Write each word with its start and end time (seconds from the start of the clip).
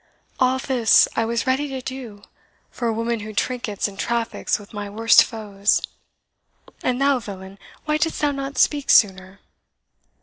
All 0.39 0.57
this 0.57 1.07
I 1.15 1.25
was 1.25 1.45
ready 1.45 1.67
to 1.67 1.79
do 1.79 2.23
for 2.71 2.87
a 2.87 2.91
woman 2.93 3.19
who 3.19 3.33
trinkets 3.35 3.87
and 3.87 3.99
traffics 3.99 4.57
with 4.57 4.73
my 4.73 4.89
worst 4.89 5.23
foes! 5.23 5.79
And 6.81 6.99
thou, 6.99 7.19
villain, 7.19 7.59
why 7.85 7.97
didst 7.97 8.19
thou 8.19 8.31
not 8.31 8.57
speak 8.57 8.89
sooner?" 8.89 9.41